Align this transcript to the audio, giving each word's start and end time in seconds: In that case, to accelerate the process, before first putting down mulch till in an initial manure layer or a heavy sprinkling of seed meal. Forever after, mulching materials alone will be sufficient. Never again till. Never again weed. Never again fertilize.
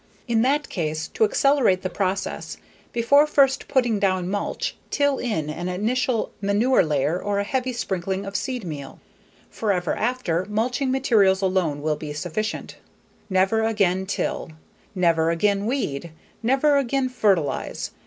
In 0.27 0.41
that 0.41 0.67
case, 0.67 1.07
to 1.09 1.23
accelerate 1.23 1.83
the 1.83 1.87
process, 1.91 2.57
before 2.91 3.27
first 3.27 3.67
putting 3.67 3.99
down 3.99 4.27
mulch 4.31 4.75
till 4.89 5.19
in 5.19 5.47
an 5.47 5.67
initial 5.67 6.31
manure 6.41 6.83
layer 6.83 7.21
or 7.21 7.37
a 7.37 7.43
heavy 7.43 7.71
sprinkling 7.71 8.25
of 8.25 8.35
seed 8.35 8.63
meal. 8.63 8.99
Forever 9.51 9.93
after, 9.95 10.43
mulching 10.45 10.89
materials 10.89 11.43
alone 11.43 11.83
will 11.83 11.97
be 11.97 12.13
sufficient. 12.13 12.77
Never 13.29 13.63
again 13.63 14.07
till. 14.07 14.49
Never 14.95 15.29
again 15.29 15.67
weed. 15.67 16.09
Never 16.41 16.77
again 16.79 17.07
fertilize. 17.07 17.91